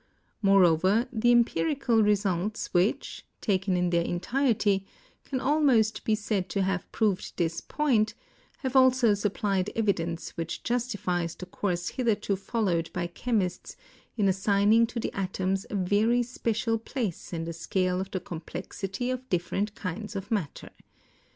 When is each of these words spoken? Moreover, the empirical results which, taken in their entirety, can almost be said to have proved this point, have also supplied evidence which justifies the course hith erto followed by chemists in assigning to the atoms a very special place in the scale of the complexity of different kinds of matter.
Moreover, 0.41 1.07
the 1.13 1.29
empirical 1.31 2.01
results 2.01 2.73
which, 2.73 3.23
taken 3.39 3.77
in 3.77 3.91
their 3.91 4.01
entirety, 4.01 4.83
can 5.23 5.39
almost 5.39 6.03
be 6.05 6.15
said 6.15 6.49
to 6.49 6.63
have 6.63 6.91
proved 6.91 7.37
this 7.37 7.61
point, 7.61 8.15
have 8.65 8.75
also 8.75 9.13
supplied 9.13 9.69
evidence 9.75 10.31
which 10.31 10.63
justifies 10.63 11.35
the 11.35 11.45
course 11.45 11.89
hith 11.89 12.07
erto 12.07 12.35
followed 12.35 12.89
by 12.93 13.05
chemists 13.05 13.77
in 14.17 14.27
assigning 14.27 14.87
to 14.87 14.99
the 14.99 15.13
atoms 15.13 15.67
a 15.69 15.75
very 15.75 16.23
special 16.23 16.79
place 16.79 17.31
in 17.31 17.43
the 17.43 17.53
scale 17.53 18.01
of 18.01 18.09
the 18.09 18.19
complexity 18.19 19.11
of 19.11 19.29
different 19.29 19.75
kinds 19.75 20.15
of 20.15 20.31
matter. 20.31 20.71